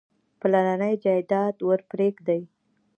[0.39, 2.41] پلرنی جایداد ورپرېږدي.